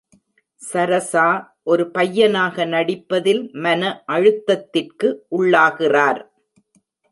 [0.61, 1.25] சரசா
[1.63, 6.21] ஒரு பையனாக நடிப்பதில் மன அழுத்தத்திற்கு உள்ளாகிறார்.